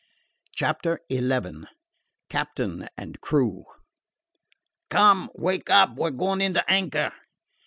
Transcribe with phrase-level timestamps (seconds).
[0.55, 1.65] CHAPTER XI
[2.27, 3.65] CAPTAIN AND CREW
[4.89, 5.29] "Come!
[5.35, 5.95] Wake up!
[5.95, 7.13] We 're going into anchor."